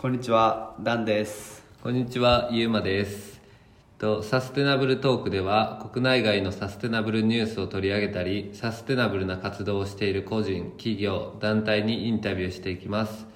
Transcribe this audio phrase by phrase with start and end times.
[0.00, 1.62] こんにちは、ダンです。
[1.82, 3.38] こんにちは、ゆうまです。
[3.98, 13.26] とサステナブルトークでは国内外のサステナブルニュースを取り上げたりサステナブルな活動をしている個人企業団体にインタビューしていきます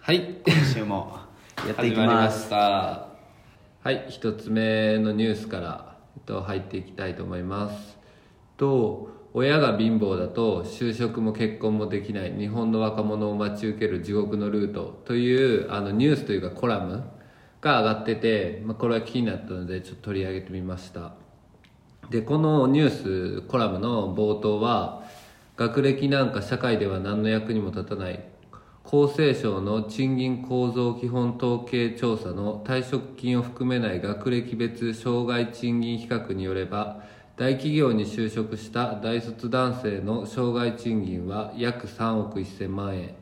[0.00, 1.20] はい今週も
[1.64, 2.28] やっていき始ま。
[2.28, 7.96] したはい一つ目のニュースから、えっと、入っていきたいと思います
[8.56, 17.02] と親が貧乏だと就職も結婚もできない日本の若者を待ち受ける地獄のルートというあのニュースというかコラム
[17.60, 21.14] が上がってて、まあ、これは気になったのでちょっと取り上げてみました。
[22.10, 25.02] でこのニュースコラムの冒頭は
[25.56, 28.22] 学歴なんか社会では何の役にも立たない
[28.84, 37.02] 厚生省の賃金構造基本統計調査の退職金を含めない学歴別障害賃金比較によれば
[37.36, 43.16] 大企業に就職した大卒男性の障害賃金は約3億1000万円。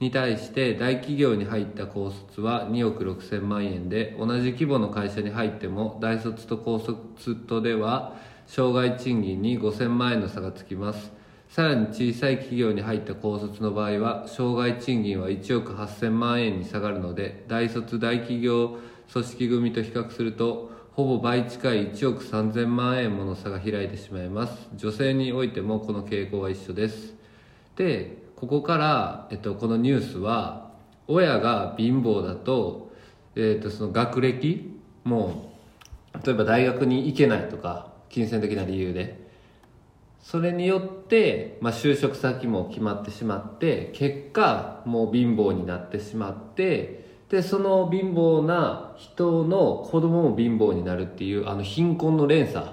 [0.00, 11.12] に対して大企業に入った高卒は2億6000万円で同じ規模の会社に入っても大卒と高卒とでは障害賃金に5000万円の差がつきます。
[11.50, 18.78] さらに小さい企業に入った高卒の場合は障害賃金は1億8000万円に下がるので大卒大企業
[19.12, 24.68] 組織組と比較するとほぼ倍近い1億3000万円もの差が開いてしまいます。
[24.74, 27.14] 女性においてもこの傾向は一緒です。
[27.76, 30.72] でここから、えっと、このニュースは
[31.06, 32.90] 親が貧乏だと,、
[33.36, 35.54] えっとその学歴も
[36.24, 39.20] 例えば大学に行けないとか金銭的な理由で。
[40.20, 52.66] それによって、まあ、就職先も決まってしまって結果もう貧乏になってしまってでその貧乏な人の子供も貧乏になるっていうあの貧困の連鎖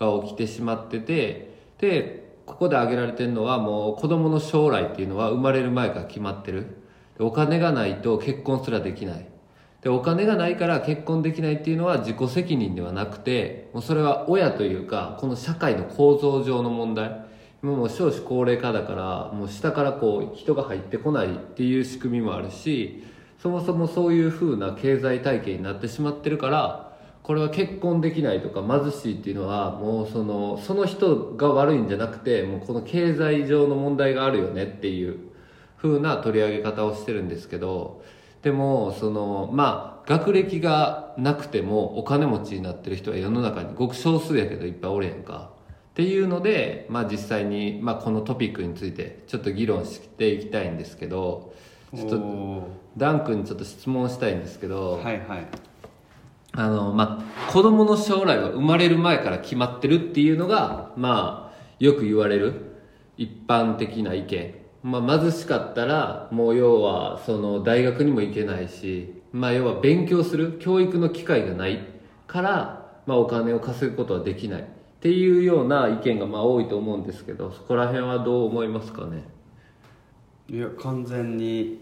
[0.00, 6.78] が起きてしまっててでここで挙げられてるのはもう子供の将来っていうのは生まれる前から決まってる。
[7.20, 9.26] お金がないと結婚すらできない。
[9.82, 17.24] でお金がないから結婚できないっていうのは自己責任ではなくてもうそれは親というかこの社会の構造上の問題。
[17.62, 23.04] もう少子高齢化だからもう下からこう人が入ってこないっていう仕組みもあるし
[23.42, 26.92] そもそもそういう風な経済体系になってしまってるから
[27.24, 35.18] これは結婚できないとか貧しいっていうのはもうそのその人が悪いんじゃなくてもうこの経済上の問題があるよねっていう
[35.76, 38.04] 風な取り上げ方をしてるんですけど
[38.42, 45.50] でもそのまあ学歴がなくてもお金持ちになってる人は世の中にごく少数やけどいっぱいおるやんか。
[45.90, 51.52] っていうので、まあ、実際に、まあ、このトピックについてちょっと議論していきたいんですけど
[51.94, 55.46] ちょっとダン君にちょっと質問したいんですけど、ーはいはい。
[56.54, 62.76] あのまあ子供の将来は生まれる前から決まってるっていうのがまあよく言われる
[63.16, 64.54] 一般的な意見。
[64.82, 71.86] まあ貧しかったらもう要はその大学にも行けないしまあ要は勉強する教育の機会がない
[72.26, 74.62] からまあお金を稼ぐことはできない。
[74.62, 74.64] っ
[75.02, 79.24] ていうような意見がまあ多いと思うんですけどそこら辺はどう思いますかね？
[80.48, 81.81] いや、完全に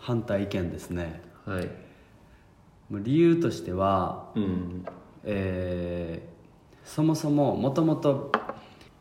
[0.00, 1.22] 反対意見ですね。
[1.44, 1.68] はい。
[2.90, 4.84] 理由としては、うん。
[5.24, 6.30] えー
[6.82, 8.32] そもそももともと、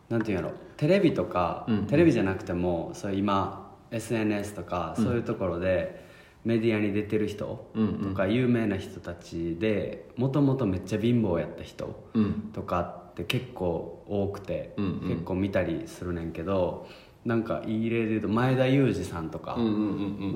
[0.09, 6.05] なんていうんやろ、テレビとか、うんテレビじゃなくても、そう今、SNS とか、そういうところで、
[6.43, 8.09] メディアに出てる人うんうん。
[8.09, 12.49] とか有名な人たちでもともとめっちゃ貧乏やった人うん。
[12.53, 15.09] とかって結構多くて、うんうん。
[15.09, 16.87] 結構見たりするねんけど
[17.25, 19.55] なんかいい例で言うと前田裕二さんとか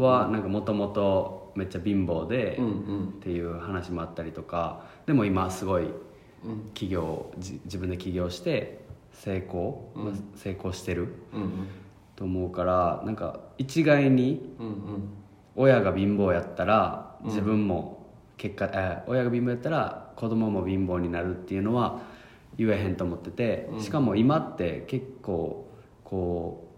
[0.02, 2.58] はなんかもともとめっちゃ貧乏で
[3.18, 5.86] っていう話もあったりとかでも今すごい
[6.74, 8.80] 起業じ自分で起業して
[9.14, 11.14] 成功、まあ成功してる
[12.16, 14.54] と思うからなんか一概に
[15.56, 18.06] 親が貧乏やったら自分も
[18.38, 22.02] 結果、えー親が貧乏やったら子供も貧乏になるっていうのは
[22.58, 25.68] 言えへんと思っててしかも今って結構
[26.04, 26.73] こう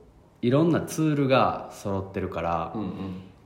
[0.45, 2.91] いろんなツールが揃ってるからうんうん。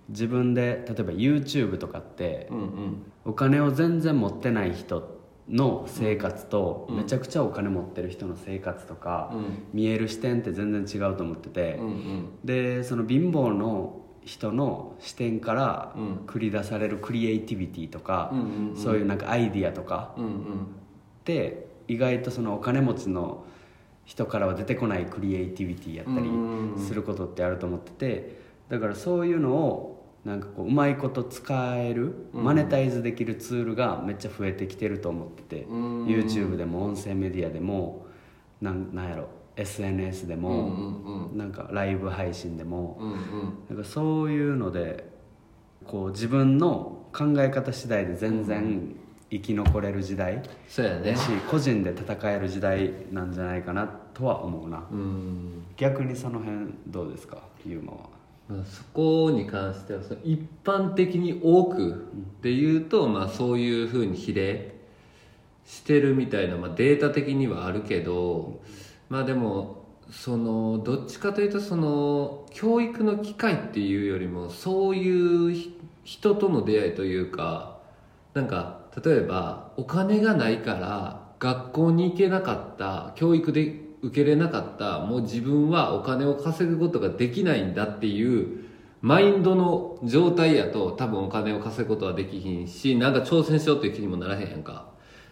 [0.10, 3.12] 自分で例えば YouTube とかってうんうん。
[3.24, 5.18] お金を全然持ってない人
[5.48, 9.64] の生活とめちゃくちゃお金持ってる人の生活とかうん。
[9.72, 12.30] 見える視点って全然違うと思っててうんうん。
[12.44, 16.16] でその貧乏の人の視点からうん。
[16.28, 18.76] 繰り出されるクリエイティビティとか、うんうんうん。
[18.76, 20.32] そういうなんかアイディアとかうんうん。
[20.32, 20.34] っ
[21.24, 23.46] て意外とそのお金持ちの
[24.10, 32.44] 人からは出てこないクリエイティビティやったりすることってあると思っててだからそういうのをなんかこううまいこと使えるうん。
[32.44, 36.06] マネタイズできるツールがめっちゃ増えてきてると思っててうん。
[36.08, 38.08] YouTube でも音声メディアでも
[38.62, 42.98] なんなんやろ SNS でも、なんかライブ配信でも、
[43.70, 45.10] なんかそういうので
[45.86, 48.96] こう自分の考え方次第で全然
[49.32, 51.12] 生き残れる時代そうやね。
[51.12, 54.84] だし個人で戦える時代なんじゃないかなとは思うな。
[54.92, 55.64] うん。
[55.78, 57.38] 逆にその辺どうですか？
[57.66, 58.00] ユーマは。
[58.48, 62.08] まあそこに関しては一般的に多く
[62.42, 64.76] で言うと、まあ、そういうふうに比例
[65.66, 68.60] してるみたいな、まあ、データ的にはあるけど
[69.08, 77.78] まあでもそのどっちかというとその教育の機会っていうよりもそういうひ人との出会いというか
[78.34, 88.70] なんか例えばお金がないから学校に行けなかった教育で受けれなかったもう自分はお金を稼ぐことができないんだっていう
[89.02, 94.90] マインドの状態やと多分お金を稼ぐことはできひんしなんか挑戦しようっていう気にもならへんやんか。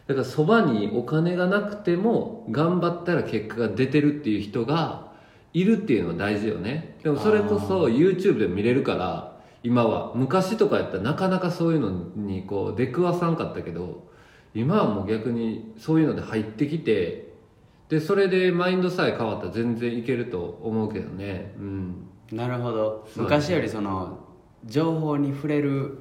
[0.08, 5.12] だからそばにお金がなくても頑張ったら結果が出てるっていう人が
[5.54, 6.98] いるっていうのは大事よね。
[7.04, 14.08] でもそれこそ YouTube でも見れるから今は昔とかやったらなかなかそういうのにこう出くわさんかったけど
[14.54, 17.28] 今はもう逆にそういうので入ってきて
[17.90, 21.54] でそれでマインドさえ変わったら全然いけると思うけどね。
[21.58, 22.08] うん。
[22.32, 23.08] なるほど。
[23.16, 24.20] 昔よりその
[24.66, 25.98] 情報に触れる、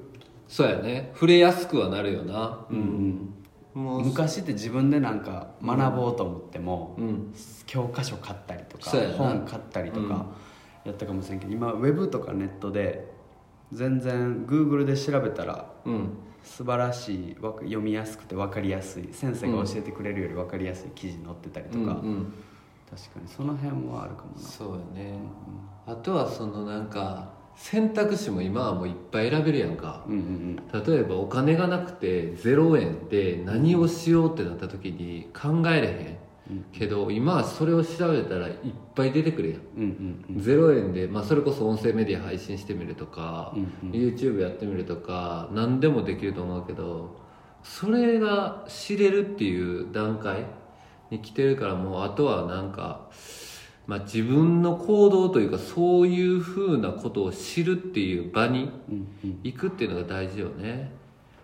[0.49, 1.13] そうやね。
[1.15, 2.67] 触れやすくはなるよな。
[2.69, 3.33] うん。
[3.75, 7.35] もう昔って自分でなんか学ぼうと思っても、うん。
[7.67, 10.27] 教科書買ったりとか本買ったりとか
[10.85, 13.15] やったかもしれんけど、今ウェブとかネットで
[13.73, 16.09] 全然 Google で調べたらうん。
[16.43, 22.33] 素晴らしい読みやすくて分かりやすい先生が教えてくれるより分かりやすい記事載ってたりとか、うんうん。
[22.89, 24.39] 確かにその辺はあるかもな。
[24.39, 25.19] そうやね。
[25.87, 30.05] あとはそのなんか選択肢も今はもういっぱい選べるやんか。
[30.07, 36.17] うんうん例えばお金がなくて0円で何をしようってなった時に考えれへうんん
[36.73, 38.55] けど今はそれを調べたらいっ
[38.95, 39.61] ぱい出てくるやん。
[39.61, 40.43] うんうんうん。
[40.43, 43.91] 0円で、まあ、それこそ音声メディア配信してみるとか、うんうん。
[43.91, 47.17] YouTube やってみるとか何でもできると思うけど
[47.63, 50.47] それが知れるっていう段階
[51.11, 53.09] に来てるからもうあとはなんか、
[53.87, 59.41] まあ、自分の行動というかそういうふうなことを知るっていう場にうんうん。
[59.43, 60.93] 行くっていうのが大事よね。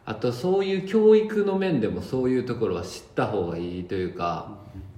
[0.04, 4.91] あとそういう教育の面でもそういうところは知った方がいいというかうん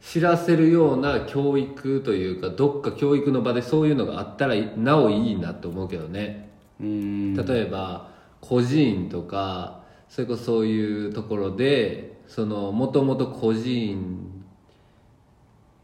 [0.00, 6.50] 知らせるような教育というかどっか教育の場でそういうのがあったらなおいいなと思うけどね。
[6.80, 7.34] うん。
[7.34, 8.10] 例えば
[8.40, 14.44] 孤児院とかそれこそそういうところでそのもともと孤児院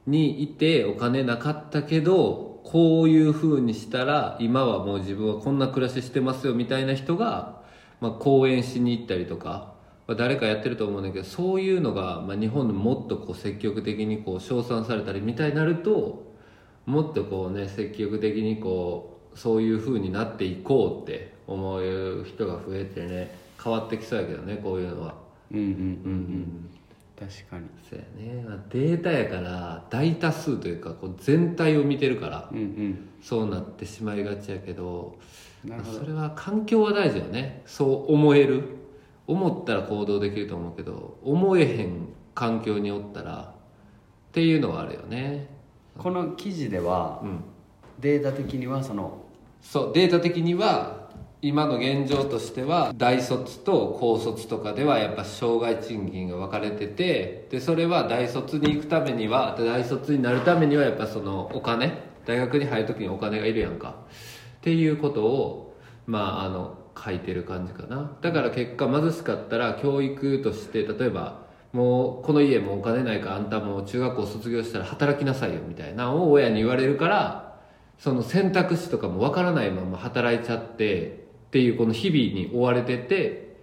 [0.07, 7.61] にいてお金なかったけどこういう風にしたら今はもう自分はこんな暮らししてますよみたいな人が、
[8.01, 9.74] まあ、講演しに行ったりとか、まあ、
[10.07, 16.25] 誰かやってると思うんだけどそういうのが、まあ、日本でもっとこう積極的にこう称賛されたりみたいになると
[16.85, 25.15] もっとこうね積極的にこうそういう風になっていこうって思う人が増えてね変わってきそうやけどねこういうのは。
[25.53, 25.89] うんうんうんううん。
[26.41, 26.71] ん
[27.19, 27.67] 確かに。
[27.89, 33.09] そうやね、まあ、データやから大多数というかこう全体を見てるからうんうん。
[33.23, 35.17] そうなってしまいがちやけど
[35.65, 35.99] なるほど。
[36.01, 37.63] それは環境は大事よね。
[37.65, 38.63] そう思える
[39.27, 43.55] 思ったら行動できると思うけど思えへん環境におったら
[44.29, 45.49] っていうのはあるよね。
[45.97, 47.45] この記事ではうん。
[48.01, 49.25] データ的にはその
[49.61, 51.09] そうデータ的には
[51.43, 61.93] 今の現状としては大卒と高卒とかではやっぱ障害賃金が分かれててでそれは大卒に行くためには大卒になるためにはやっぱそのお金
[62.27, 63.95] 大学に入る時にお金がいるやんか。
[64.57, 65.77] っていうことを
[66.07, 68.17] まああの書いてる感じかな。
[68.21, 77.57] だから結果貧しかったら教育として例えばもうこの家もお金ないからあんたも中学校卒業したら働きなさいよみたいなのを親に言われるから
[77.99, 83.57] その選択肢とかもわからないまま働いちゃってっていうこの日々に追われてて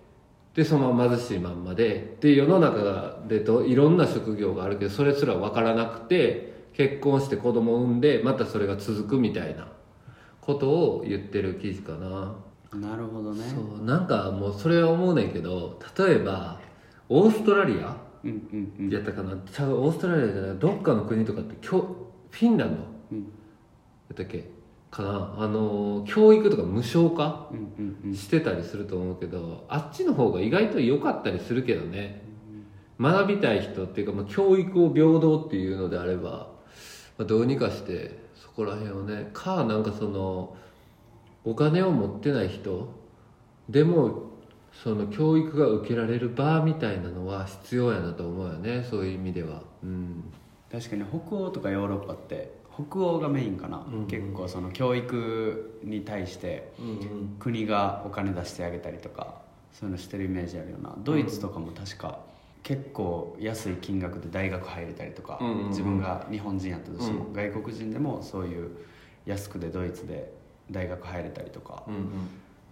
[0.55, 9.67] でそのまま貧しいまんまでで世の中でといろんな職業があるけどそれすらわからなくて結婚して子供を産んでまたそれが続くみたいな
[10.41, 12.35] ことを言ってる記事かな、
[12.73, 13.43] なるほどね。
[13.49, 16.59] そうなんかもうそれは思うねんけど例えば
[17.09, 17.97] オーストラリア？
[18.23, 18.89] うんうんうん。
[18.89, 19.35] やったかな？
[19.51, 20.57] ちゃうオーストラリアじゃない。
[20.57, 21.95] どっかの国とかってきょ
[22.29, 22.83] フィンランド？
[23.11, 23.19] うん。
[23.19, 23.25] や
[24.13, 24.49] ったっけ？
[24.89, 25.35] かな？
[25.37, 27.49] あの教育とか無償化？
[27.51, 28.15] うんうんうん。
[28.15, 32.21] してたりすると思うけどあっちの方が意外と良かったりするけどね。
[32.99, 36.29] 学びたい人っていうか、まあ、教育を平等っていうのであれば、
[37.17, 40.55] まあ、どうにかしてそこら辺をねかなんかその
[41.43, 42.89] お金を持ってない人
[43.69, 44.31] でも
[44.71, 49.61] その教育が受けられる場みたいなのは必要やなと思うよねそういう意味では。
[49.83, 50.23] うん。
[50.71, 57.35] 確かに北欧とかヨーロッパって北欧がメインかな、うん結構その教育に対してうんうん。
[57.39, 59.41] 国がお金出してあげたりとか
[59.73, 60.95] そういうのしてるイメージあるよな。
[60.99, 62.19] ドイツとかも確か
[62.63, 65.69] 結構安い金額で大学入れたりとか、うんうんうん。
[65.69, 67.33] 自分が日本人やったとしても、うん。
[67.33, 68.69] 外国人でもそういう
[69.25, 70.31] 安くでドイツで
[70.71, 72.03] 大学入れたりとかうんうん。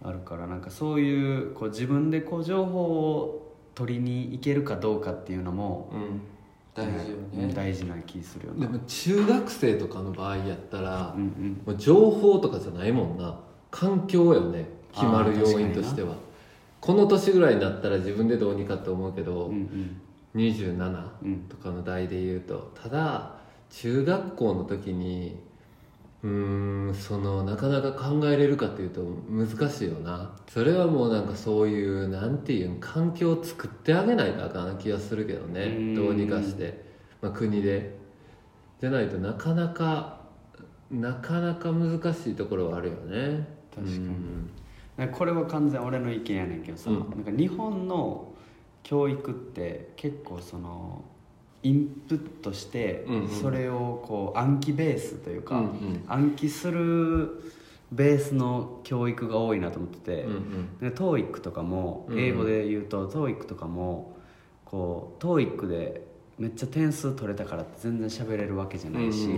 [0.02, 6.20] あるからなんかそういうこう自分でこう情報を取りに行けるかどうかっていうのもうん。
[6.74, 11.62] 大事ようんね大事な気するよなでも中学生とかの場合やったらうんうん。
[11.66, 13.38] もう情報とかじゃないもんな。
[13.70, 14.66] 環境よね。
[14.92, 16.16] 決まる要因としては。
[16.80, 20.00] この年ぐらいになったら自分でどうにかって思うけど、うんうん。
[20.40, 21.36] 27うん。
[21.48, 23.34] とかの代で言うとただ
[23.70, 25.38] 中学校の時に
[26.22, 30.36] うーんそのなかなか考えれるかっていうと難しいよな。
[30.48, 35.62] それはもうなんかそういうなんていうん環境を作ってあげないとあかん気がするけどね。
[35.64, 35.94] うん。
[35.94, 36.84] どうにかして、
[37.22, 37.98] まあ、国で。
[38.80, 40.20] じゃないとなかなか
[40.90, 43.46] なかなか難しいところはあるよね。
[43.74, 45.06] 確かに。
[45.06, 46.98] かこれは完全俺の意見やねんけどさ、うん。
[46.98, 48.32] なんか日本の
[48.82, 51.04] 教育って結構その
[51.62, 53.28] インプットしてうんうん。
[53.28, 56.04] それをこう暗記ベースというか、うんうん。
[56.08, 57.42] 暗記する
[57.92, 60.78] ベースの教育が多いなと思ってて、うんうん。
[60.78, 64.16] で TOEIC とかもうん英語で言うと TOEIC とかも
[64.64, 66.06] こう TOEIC で
[66.38, 69.28] めっちゃ点数取れたからって全然喋れるわけじゃないし、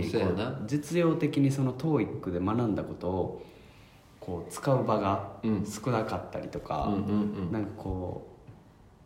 [0.67, 3.45] 実用的にその TOEIC で学んだことを
[4.21, 5.65] こう使う場がうん。
[5.65, 7.51] 少なかったりとか、うんうん。
[7.51, 8.32] なんかこう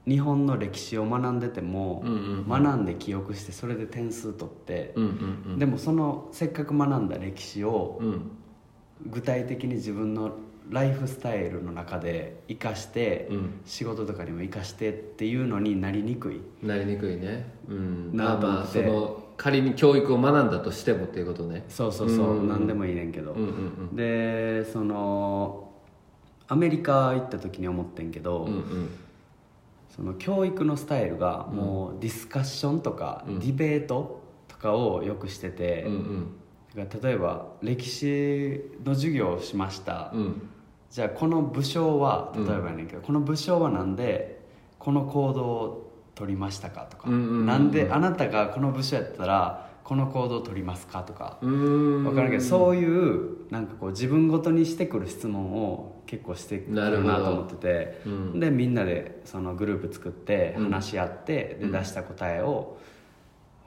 [0.08, 2.64] 日本の歴史を学んでても、うんうんうん。
[2.64, 5.60] 学んで記憶してそれで点数取って、うんうんうん。
[5.60, 8.32] でもそのせっかく学んだ歴史をうん。
[9.06, 10.32] 具体的に自分の
[10.72, 13.62] ライフスタイルの中で生かして、うん。
[13.66, 16.42] 仕事とかにも生かしてっていうのになりにくい。
[16.64, 17.50] なりにくいね。
[17.70, 18.16] うん。
[18.16, 21.66] なまあまあその仮に教育を学んだとしてもっていうことね。
[21.70, 23.48] そうそうそう、うん何でもいいねんけど、うんう
[23.94, 25.72] んでその
[26.50, 28.90] アメリカ行った時に思ってんけど、うんうんうん
[29.98, 33.40] その教育のスタイルがもうディスカッションとか、うん。
[33.40, 35.94] ディベートとかをよくしてて、うん
[36.76, 36.90] うん。
[37.02, 40.50] 例えば歴史の授業をしました、うん。
[40.92, 42.48] じゃあこの武将はうん。
[42.48, 44.46] 例えばやねんけど、この武将はなんで
[44.78, 47.46] この行動を取りましたかとか、うんうんうんうん。
[47.48, 58.40] なんであなたがこの武将やったらこの行動を取りますかとか、分からんけどそういうなんかこう自分ごとにしてくる質問を結構してくなるなと思ってて、うん。
[58.40, 60.64] でみんなでそのグループ作ってうん。
[60.72, 61.72] 話し合って、うん。
[61.72, 62.78] で出した答えを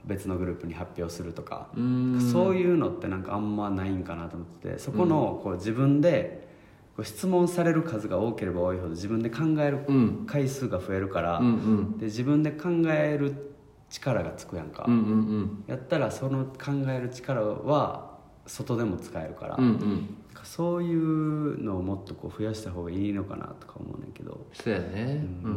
[0.05, 2.21] 別のグループに発表するとか、うーん。
[2.21, 6.49] そういうのってなんかあんまないんかなと思っててそこのこう自分で
[6.97, 10.25] こう質問される数が多ければ多いほど自分で考えるうん。
[10.27, 11.51] 回数が増えるから、うんう
[11.95, 11.99] ん。
[11.99, 13.55] で自分で考える
[13.91, 15.65] 力がつくやんか、うんうん。
[15.67, 24.47] やったらその考える力は外でも使えるから、うんうんそういうのをもっとこう増やした方がいいのかなとか思うねんけど。
[24.53, 25.25] そうやね。
[25.45, 25.53] ううん。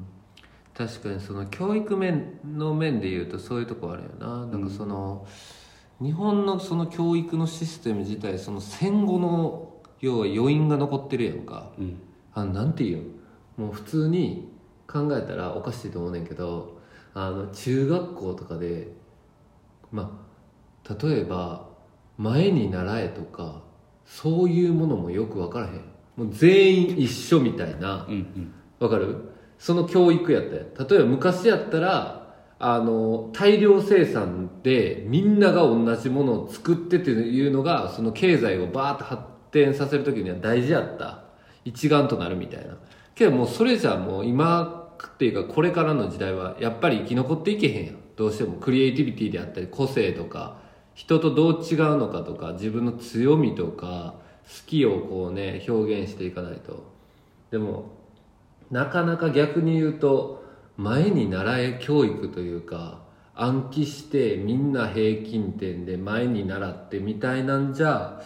[0.00, 0.06] ん
[0.74, 4.46] 確かにその教育面の面で言うとそういうとこあるよな。
[4.46, 5.26] なんかその、
[6.00, 11.70] 日本のその教育のシステム自体その戦後の要は余韻が残ってるやんか。
[11.78, 11.98] うん。
[12.34, 13.18] あのなんていうん
[13.56, 14.52] もう普通に
[14.86, 16.78] 考えたらおかしいと思うねんけど
[17.12, 18.88] あの中学校とかで
[19.90, 20.24] ま
[20.88, 21.68] あ例えば
[22.16, 23.62] 前に習えとか
[24.08, 25.72] そういうものもよく分からへん。
[26.16, 28.06] もう全員一緒みたいな。
[28.08, 28.52] うんうん。
[28.80, 29.30] わかる？
[29.58, 41.24] その教育やったよ例えば昔やったらあの大量生産でみんなが同じものを作ってっていうのがその経済をバーッと発展させる時には大事やった。
[41.64, 42.76] 一丸となるみたいな。
[43.14, 47.96] けどもうそれじゃもう今っていうかこれからの時代はやっぱり生き残っていけへんやん。
[48.16, 50.58] どうしてもクリエイティビティであったり個性とか
[50.98, 56.92] 人とどう違うのかとか自分の強みとか好きをこうね表現していかないと。
[57.52, 57.92] でも
[58.72, 60.44] なかなか逆に言うと
[60.76, 62.98] 前に習え教育というか
[63.36, 68.20] 暗記してみんな平均点で前に習ってみたいなんじゃ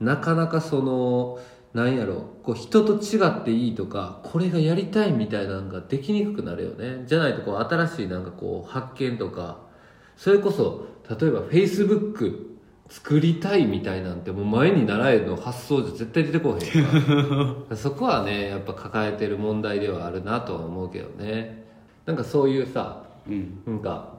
[0.00, 1.38] なかなかその
[1.74, 7.04] なんやろこう人と違っていいとかこれがやりたいみたいなのができにくくなるよね。
[7.06, 9.58] じゃないとこう新しいなんかこう発見とか
[10.16, 12.54] それこそ例えば Facebook
[12.88, 17.76] 作りたいみたいなんてもう前に習えるの発想じゃ絶対出てこへんから。
[17.76, 21.64] そこはねやっぱ抱えてる問題ではあるなとは思うけどね。
[22.06, 23.58] なんかそういうさうん。
[23.66, 24.14] なんか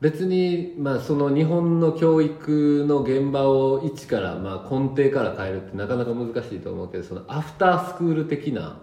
[0.00, 8.78] 別にまあその日本の教育の現場を一からまあ根底から変えるってなかなか難しいと思うけどそのアフタースクール的な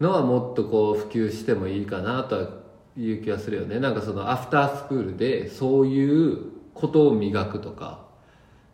[0.00, 2.63] のはもっとこう普及してもいいかなとは
[2.96, 6.38] いう気がするよねなんかそのアフタースクールでそういう
[6.74, 8.04] ことを磨くとか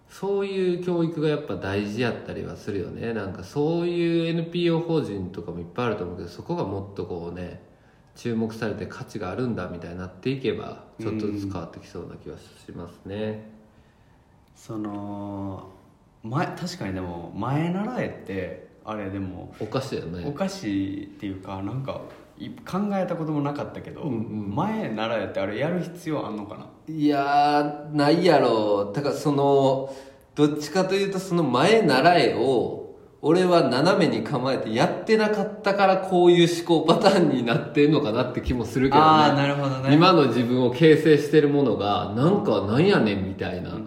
[0.08, 7.62] そういう教育がやっぱ大事やったりはするよねなんかそういう NPO 法人とかもいっぱいあると思うけどそこがもっとこうね
[8.16, 13.48] 注目されて価値があるんだみたいになっていけばちょっとずつ変わってきそうな気はしますね。
[14.54, 15.70] その
[16.22, 20.32] 前確かにでも前習えってあれでもおかしいよおね。
[20.32, 24.54] かしいっていうかなんかい考えたこともなかったけど、うんうん。
[24.54, 26.66] 前習えってあれやる必要あんのかな？
[26.88, 28.92] いやーないやろ。
[28.92, 29.94] だからその
[30.34, 39.02] どっちかというとその前習えを俺は斜めに構えてやってなかったからこういう思考パターンになってんのかなって気もするけどね。
[39.02, 39.94] ああなるほどね。
[39.94, 43.78] 今の自分を形成してるものがなんかなんやねんみたいな、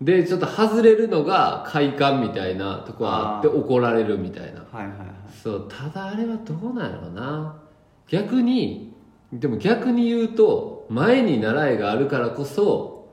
[0.00, 4.60] でちょっと外れるのが快感みたいなとこあってあ怒られるみたいな。
[4.72, 5.08] はいはいはい。
[5.42, 7.60] そうただあれはどうなんやろな
[8.08, 8.92] 逆に
[9.32, 13.10] でも逆に言うと前に習いがあるからこそ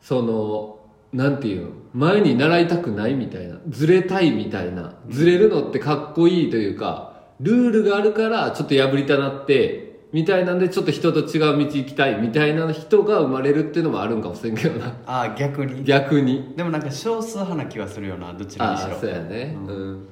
[0.00, 0.78] その
[1.12, 14.96] なんていうの前に習いたくないみたいなずれたいみたいなずれるのってかっこいいというかルールがあるからちょっと破りたなってみたいなんでちょっと人と違う道行きたいみたいな人が生まれるっていうのもあるんかもしれんけどな。
[15.06, 15.82] ああ逆に。
[15.82, 16.54] 逆に。
[16.56, 18.90] でもなんか少数派な気はするよなどちらにしろ。
[18.90, 19.56] ああそうやね。
[19.66, 20.08] うん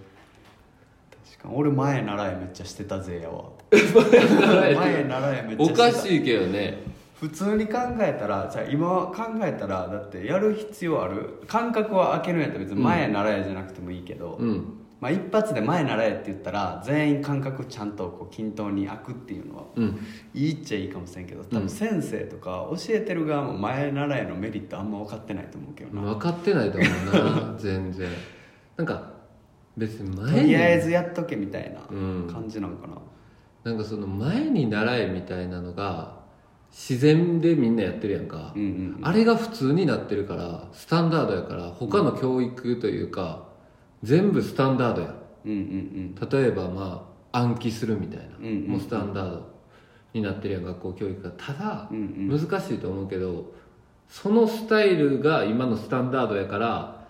[1.50, 3.44] 俺前習えめっちゃしてたぜやわ。
[3.72, 5.92] 前習えめっちゃおしてた。
[5.92, 6.78] かしいけどね。
[7.20, 11.40] 普通に考えたらじゃあ今考えたらだってやる必要ある？
[11.46, 14.64] 感覚は開けるんやったら別に前習えじゃなくてもいいけど、うん。
[15.00, 19.98] まあ、一発で前習えって言ったら全員感覚ちゃんとこう均等に開くっていうのはうん。
[20.32, 27.54] いいっちゃいいかもしれんけど多分先生とか教えてる側も前習えのメリットあんま分かってないと思うけどな、分かってないと思うな。
[27.58, 28.08] 全然。
[28.76, 29.11] なんか
[29.76, 30.40] 別に前に。
[30.40, 32.28] とりあえずやっとけみたいなうん。
[32.30, 32.98] 感じなんかな、
[33.64, 36.20] なんかその前に習えみたいなのが
[36.70, 43.48] 自然でみんなやってるやんか、うんうんあれが普通になってるからスタンダードやから他の教育というか、
[44.02, 45.14] 全部スタンダードや。
[45.44, 48.68] うんうん例えばまあ暗記するみたいな、うんうんうん。
[48.72, 49.52] もうスタンダード
[50.12, 51.30] になってるやん学校教育が。
[51.30, 52.40] ただ、うんうん。
[52.40, 53.52] 難しいと思うけど
[54.08, 57.01] そのスタイルが今のスタンダードやから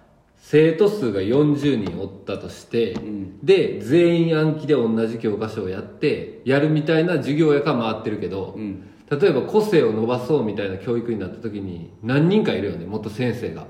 [0.44, 3.38] 生徒数が40人おったとして、ん。
[3.42, 8.60] で全員暗記で同じ教科書をやってやるみたいな授業やから回ってるけど、うん。
[8.60, 13.66] うん例えば個性を伸ばそうみたいな教育になった時に何人かいるよね元先生が。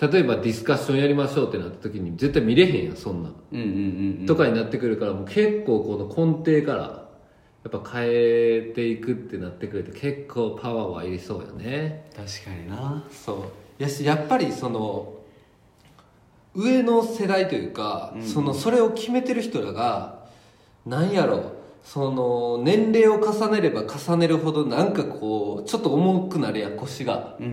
[0.00, 3.28] 例えばディスカッションやりましょうってなった時に絶対見れへんやんそんな。
[3.28, 4.26] んうんうんうん。
[4.26, 7.06] とかになってくるからもう結構この根底から
[7.64, 12.08] やっぱ変えていくってなってくると結構パワーはいりそうよね。
[12.16, 13.04] 確かにな。
[13.10, 13.82] そう。
[13.82, 15.12] やしやっぱりその
[16.56, 20.26] 上の世代というか、そのそれを決めてる人らが
[20.84, 27.36] なんやろその年齢を重ねれば重ねるほどなんかこうちょっと重くなるやん腰が。
[27.38, 27.48] うんう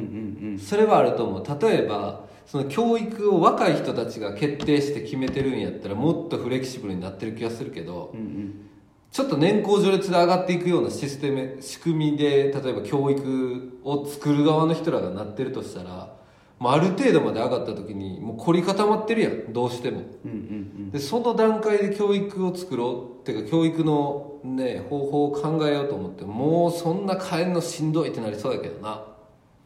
[0.56, 1.62] んそれはあると思う。
[1.62, 8.70] 例えばその教育を若い人たちが決定して決めてるんやったらもっとフレキシブルになってる気がするけどうんうん。
[9.12, 16.12] ちょっと年功序列で上がっていくようなシステム仕組みで例えば教育を作る側の人らがなってるとしたら
[16.60, 20.02] もうある程度まで上がった時にもう凝り固まってるやんどうしても。
[20.26, 29.04] うんうんでその段階で教育を作ろうっていうか教育のね方法を考えようと思ってもうそんな変えんのしんどいってなりそうやけどな。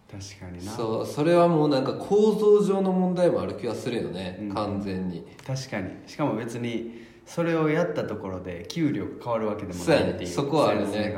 [0.10, 0.71] 確かにな。
[0.71, 5.26] そうそれはもうなんか構造上の問題もある気がするよね、うん完全に。
[5.45, 5.89] 確かに。
[6.08, 10.26] しかも別にそれをやったところで給料が変わるわけでもないっていうね。
[10.28, 11.13] そこはあるね。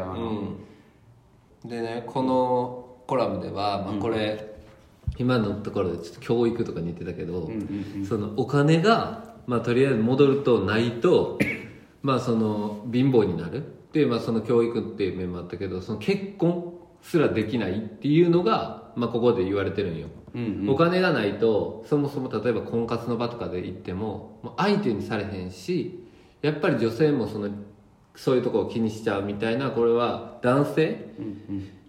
[1.63, 1.69] うん。
[1.69, 4.48] でねこのコラムでは、まあ、これ、
[5.17, 7.50] 今のところでちょっと教育とかに言ってたけど、
[8.08, 11.39] そのお金が、まあ、とりあえず戻るとないと
[12.02, 13.80] まあその貧乏になる。
[13.89, 20.69] っていう、まあ、その教育っていう面もあったけどその結婚すらできないっていうのが、まあ、ここで言われてるんよ、うんうん。
[20.69, 26.06] お金がないとそもそも例えば婚活の場とかで行ってももう相手にされへんし
[26.41, 27.50] やっぱり女性もその
[28.15, 31.13] そういうとこを気にしちゃうみたいなこれは男性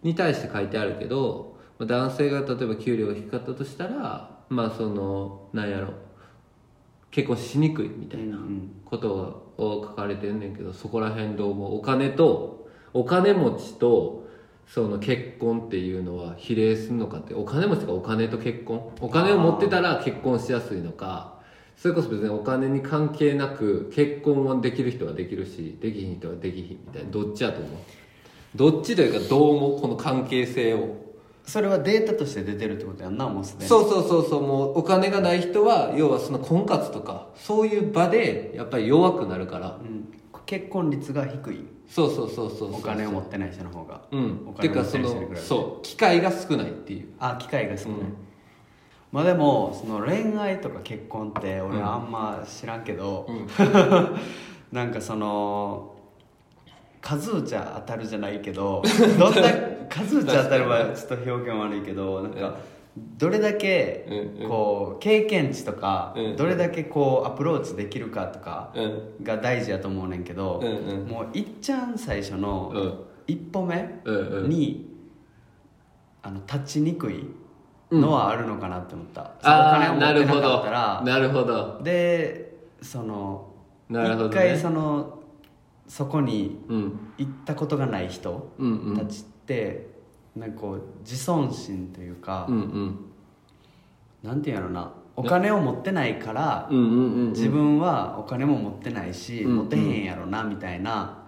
[0.03, 5.95] に対して書いてあるけどまあ男性が例えば給料が低かったとしたらまあそのなんやろ。
[7.11, 8.39] 結婚しにくいみたいな
[8.85, 14.29] ことを書かれてんねんけどそこら辺どうもお金とお金持ちと
[14.69, 17.35] その結婚っていうのは比例するのかって？
[17.35, 18.93] お金持ちがお金と結婚？
[19.01, 21.41] お金を持ってたら結婚しやすいのか。
[21.77, 27.11] それこそ別にお金に関係なく結婚はできる人はできるしできひん人はできひんみたいな。
[27.11, 27.71] どっちやと思う？
[28.55, 29.81] どっちというかどう思う？
[29.81, 31.10] この関係性を
[31.51, 33.69] それはデータとして出てるってことやんなもうすでに。
[33.69, 39.81] そうそうそうそうもうお金がない人は要はその婚活とかそういう場でやっぱり弱くなるから。
[39.83, 40.07] うん、
[40.47, 41.67] 結婚率が低い。
[41.89, 44.03] そうそうそうそうそうお金を持ってない人の方が。
[44.13, 44.47] うん。
[44.47, 47.09] おてかそ金持ってる人に比べのてそう機会が少ないっていう。
[47.19, 48.17] あ機会が少ない、うん。
[49.11, 53.49] まあでもその恋愛とか結婚って俺あんま知らんけど、うん。
[54.71, 55.97] なんかその
[57.01, 58.83] 数打ちゃ当たるじゃないけど
[59.19, 59.43] どんな
[59.89, 62.57] 数打ち当たるはちょっと表現悪いけどなんか
[63.17, 64.07] どれだけ
[64.49, 69.25] こう経験値とかうんどれだけこうアプローチできるかとかうん。
[69.25, 70.63] が大事やと思うねんけど
[71.09, 72.95] もういっちゃん最初のうん。
[73.27, 73.89] 一歩目
[74.49, 74.91] に
[76.23, 77.25] あの立ちにくい
[77.93, 81.03] のはあるのかなって思った、うお金なるほを持ってなかっどたら。
[81.05, 81.81] なるほど。
[81.83, 83.47] でその
[83.89, 84.31] なるほどね。
[84.31, 85.20] 一回その
[85.91, 86.99] そこにうん。
[87.19, 88.97] 行ったことがない人うんうん。
[88.97, 89.89] たちって、
[90.37, 92.99] なんかこう自尊心というか、うんうん。
[94.23, 94.93] なんていうのな。
[95.17, 101.25] お金を持ってないから、うんうんうん自分はお金も持ってないし、うん持てへんやろなみたいな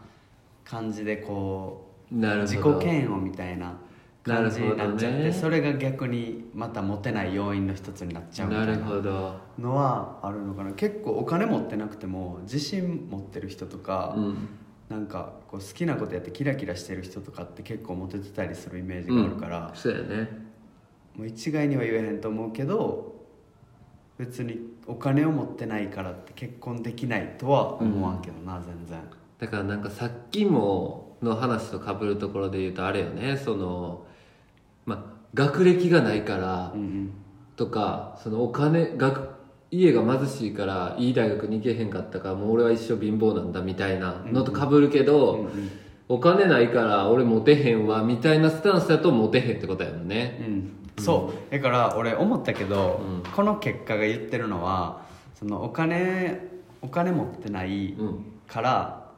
[0.65, 2.79] 感じでこう自ど。
[2.81, 3.75] 己嫌悪みたいな
[4.23, 5.33] 感じになっちゃって、なるほどね。
[5.33, 9.41] それが逆にまた持てない要因の一つになっちゃうみたないるなほど。
[9.59, 10.73] のはあるのかな。
[10.73, 14.49] 結構お金持ってなくても自信持ってる人とか、うん。
[14.89, 20.29] なんかこう好きなことやってキラキラしてる人とかって結構モテてたりするイメージがあるから、そうやね。
[21.17, 23.15] もう一概には言えへんと思うけど
[24.19, 29.01] 別にお金を持ってないからって結婚できないとは思わんけどな、全然。
[29.39, 33.39] だからなんかさっきもの話と被るところで言うとあれよね。
[33.39, 34.07] その
[34.87, 37.13] まあ学歴がないからうんうん。
[37.57, 39.29] とかそのお金学
[39.71, 45.71] 家が貧しいからいい大学に行けへんかったからもう俺は一生貧乏なんだみたいなのと被るけど、うんうん。
[46.09, 50.45] お金ないから俺モテへんわみたいなスタンスだとモテへんってことやもんね。
[50.99, 51.53] うん、そう。
[51.53, 53.31] だから俺思ったけど、うん。
[53.31, 56.51] この結果が言ってるのはそのお金
[56.83, 58.25] お金持ってないうん。
[58.47, 59.11] から、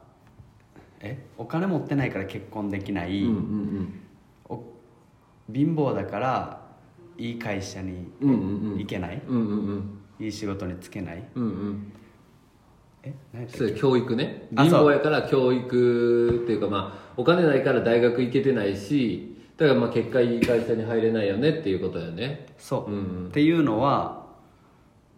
[1.01, 1.25] え？
[1.37, 4.04] お金持ってないから結婚できない、うんうんお
[5.53, 6.61] 貧乏だから
[7.17, 10.25] いい会社に行けない、うんうんうん。
[10.25, 11.23] いい仕事に就けない？
[11.35, 11.91] うんうん。
[13.03, 14.47] え何そう教育ね。
[14.55, 22.47] 貧乏やから教育っていうかまあお金ないから大学行けてないしだからまあ結果いい会社に入れないよねっていうことよね。
[22.57, 23.27] そう、うんうん。
[23.27, 24.25] っていうのは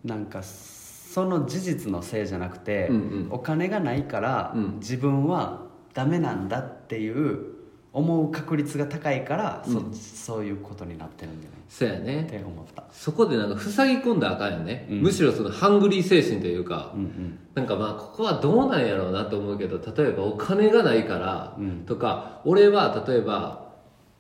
[0.04, 3.28] なんかその事実のせいじゃなくて、うんうん。
[3.32, 4.76] お金がないから、うん。
[4.80, 7.57] 自分はダメなんだっていう
[7.94, 11.60] 思う確率が高いから、そそういうことになってるんじゃない？
[11.70, 12.24] そうやね。
[12.28, 12.84] って思った。
[12.92, 15.02] そこでなんか塞ぎ込んだらあかんよね、うん。
[15.02, 17.40] むしろそのハングリー精神というか、うんうん。
[17.56, 21.86] なんかまあここはどうなんやろうなと思うけど例えばお金がないからうん。
[21.86, 23.74] とか、俺は例えば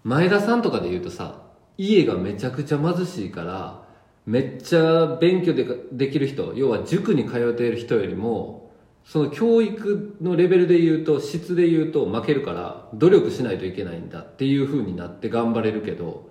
[0.03, 1.41] 前田さんとかで言うとさ
[1.77, 3.83] 家がめちゃくちゃ貧しいから
[4.25, 8.66] めっちゃ勉強でできる人要は塾に通っている人よりも
[9.07, 16.29] その教育のレベルで言うと質で言うと負けるから努力しないといけないんだっていう風になって頑張れるけど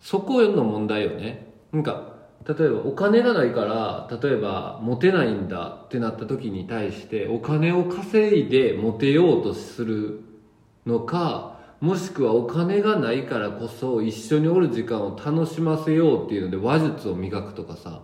[0.00, 1.52] そこの問題よね。
[1.70, 2.12] なんか
[2.48, 10.24] 例えばお金がないから例えばモテないんだってなった時に対してお金を稼いでモテようとする
[10.86, 18.02] のかもしくはお金がないからこそ一緒におる時間を楽しませようっていうので話術を磨くとかさ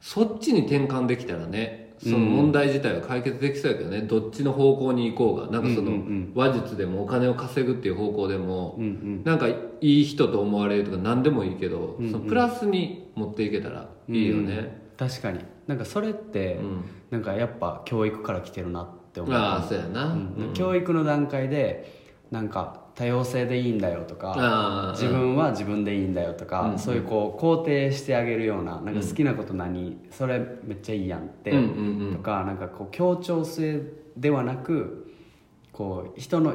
[0.00, 5.52] そっちに転換できたらねその問題自体は解決できそうやけどね、どっちの方向に行こうが。
[5.52, 6.32] なんかそのうんうんうん。
[6.34, 9.22] 話術でもお金を稼ぐっていう方向でもうんうん。
[9.24, 12.10] なんかいい人と思われるとか何でもいいけど、うんうん。
[12.10, 15.40] そのプラスに持っていけたらいいよね、うん確かに。
[15.66, 16.84] なんかそれって、うん。
[17.10, 19.38] なんかやっぱ教育から来てるなって思った。
[19.38, 20.34] ああそうやな、うん。
[20.48, 20.54] うん。
[20.54, 26.78] 教育の段階でなんか多様性でいいんだよとか自分は自分でいいんだよとか、うん。
[26.78, 32.16] そういうこう肯定してあげるようななんか好きなこと何、それめっちゃいいやんって、うんうんうん。
[32.16, 33.80] とかなんかこう協調性
[34.18, 35.14] ではなく
[35.72, 36.54] こう人の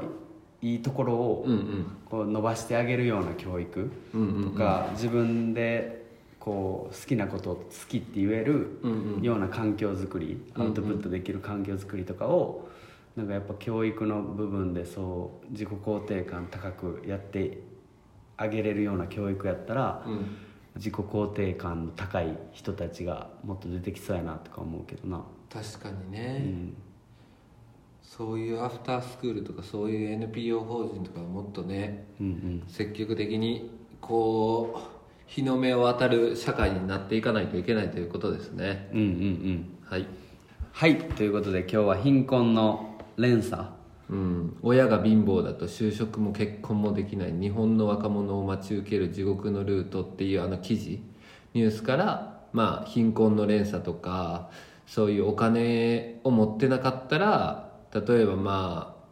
[0.62, 1.86] いいところをうんうん。
[2.06, 4.52] こう伸ばしてあげるような教育うんうんうん。
[4.52, 6.06] とか、自分で
[6.40, 9.24] こう好きなことを好きって言えるうんうん。
[9.24, 12.68] ような環境づくり、うんうんアウトプットできる環境づくりとかを
[13.16, 17.62] なんかやっぱ教育の部分でそう自己肯定感高くやって
[18.38, 20.38] あげれるような教育やったらうん。
[20.76, 26.74] 自己肯定感の高い人たちがもっと出てきそうやなとか思うけどな、確かにうね、ん、
[28.04, 32.64] そういうアフタースクールとかそういう NPO 法人とかもっとねうんうん。
[32.68, 34.90] 積極的にこう
[35.28, 38.90] 日の目を渡る社会になっていかないといけないということですね。
[38.92, 39.78] うんうんうん。
[39.86, 40.06] はい、
[40.74, 40.98] はい。
[40.98, 43.70] ということで今日は貧困の連鎖？
[44.08, 47.32] うん、親が貧乏だと就職も結婚もできない。
[47.32, 51.02] 日本の若者を待ち受ける地獄のルートっていうあの記事
[51.56, 54.50] ニュースからまあ貧困の連鎖とか
[54.86, 59.06] そういうお金を持ってなかったら例えばまあ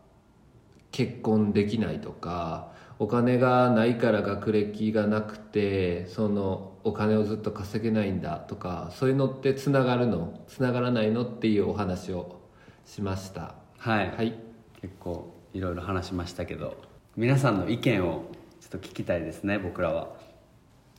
[0.92, 10.39] 結婚できないとかお金がないから学歴がなくてそのお金をずっと稼げないんだとかそういうのってつながるの？
[10.48, 11.24] つながらないの？
[11.24, 12.42] っていうお話を
[12.86, 13.62] しました。
[13.84, 14.34] はい、はい。
[14.82, 16.78] 結構いろいろ話しましたけど
[17.17, 18.24] 皆さんの意見を
[18.62, 20.15] ちょっと聞きたいですね僕らは。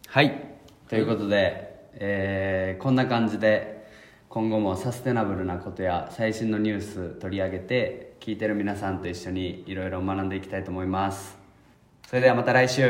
[0.07, 0.59] はい。
[0.91, 3.89] ということで、えーこんな感じで
[4.29, 11.39] 今後もサステナブルなことや最新のニュース取り上げて聞いてる皆さんと一緒にいろいろ学んでいきたいと思います。
[12.07, 12.83] それではまた来週。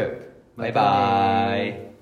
[0.56, 1.93] バイババイバイ